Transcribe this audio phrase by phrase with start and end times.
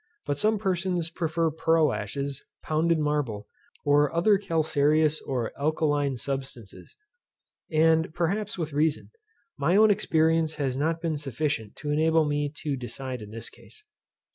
[0.25, 3.47] But some persons prefer pearl ashes, pounded marble,
[3.85, 6.95] or other calcareous or alkaline substances;
[7.69, 9.11] and perhaps with reason.
[9.59, 13.83] My own experience has not been sufficient to enable me to decide in this case.